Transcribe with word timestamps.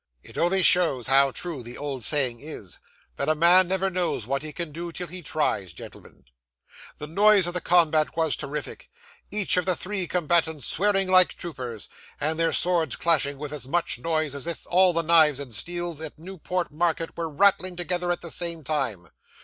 It 0.23 0.35
only 0.35 0.63
shows 0.63 1.05
how 1.05 1.29
true 1.29 1.61
the 1.61 1.77
old 1.77 2.03
saying 2.03 2.39
is, 2.39 2.79
that 3.17 3.29
a 3.29 3.35
man 3.35 3.67
never 3.67 3.91
knows 3.91 4.25
what 4.25 4.41
he 4.41 4.51
can 4.51 4.71
do 4.71 4.91
till 4.91 5.05
he 5.05 5.21
tries, 5.21 5.73
gentlemen. 5.73 6.23
'The 6.97 7.05
noise 7.05 7.45
of 7.45 7.53
the 7.53 7.61
combat 7.61 8.17
was 8.17 8.35
terrific; 8.35 8.89
each 9.29 9.57
of 9.57 9.67
the 9.67 9.75
three 9.75 10.07
combatants 10.07 10.65
swearing 10.65 11.07
like 11.07 11.35
troopers, 11.35 11.87
and 12.19 12.39
their 12.39 12.51
swords 12.51 12.95
clashing 12.95 13.37
with 13.37 13.53
as 13.53 13.67
much 13.67 13.99
noise 13.99 14.33
as 14.33 14.47
if 14.47 14.65
all 14.71 14.91
the 14.91 15.03
knives 15.03 15.39
and 15.39 15.53
steels 15.53 16.01
in 16.01 16.11
Newport 16.17 16.71
market 16.71 17.15
were 17.15 17.29
rattling 17.29 17.75
together, 17.75 18.11
at 18.11 18.21
the 18.21 18.31
same 18.31 18.63
time. 18.63 19.07